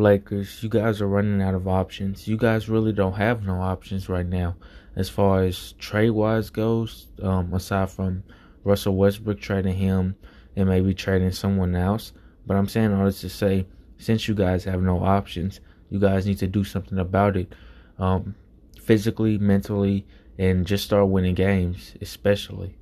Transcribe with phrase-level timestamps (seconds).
[0.00, 2.26] Lakers, you guys are running out of options.
[2.26, 4.56] You guys really don't have no options right now
[4.96, 7.06] as far as trade wise goes.
[7.22, 8.24] Um, aside from
[8.64, 10.16] Russell Westbrook trading him
[10.56, 12.12] and maybe trading someone else.
[12.46, 13.66] But I'm saying all this to say,
[13.98, 15.60] since you guys have no options,
[15.90, 17.54] you guys need to do something about it,
[17.98, 18.34] um,
[18.80, 20.06] physically, mentally,
[20.38, 22.76] and just start winning games, especially.